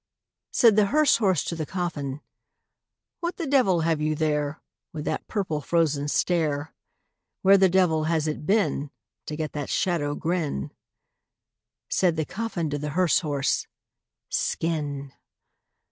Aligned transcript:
Said 0.51 0.77
the 0.77 0.87
hearse 0.87 1.17
horse 1.17 1.43
to 1.43 1.55
the 1.55 1.63
coffin, 1.67 2.21
"What 3.19 3.37
the 3.37 3.45
devil 3.45 3.81
have 3.81 4.01
you 4.01 4.15
there, 4.15 4.59
With 4.91 5.05
that 5.05 5.27
purple 5.27 5.61
frozen 5.61 6.07
stare? 6.07 6.73
Where 7.43 7.55
the 7.55 7.69
devil 7.69 8.05
has 8.05 8.27
it 8.27 8.47
been 8.47 8.89
To 9.27 9.35
get 9.35 9.51
that 9.53 9.69
shadow 9.69 10.15
grin?" 10.15 10.71
Said 11.87 12.15
the 12.15 12.25
coffin 12.25 12.71
to 12.71 12.79
the 12.79 12.89
hearse 12.97 13.19
horse, 13.19 13.67
"Skin!" 14.29 15.13